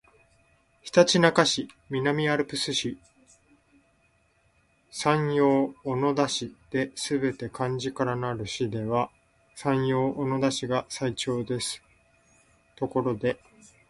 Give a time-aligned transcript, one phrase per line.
[0.81, 2.97] ひたちなか市、南アルプス市、
[4.89, 9.11] 山陽小野田市ですべて漢字からなる市では
[9.53, 11.83] 山陽小野田市が最長です
[12.75, 13.39] ところで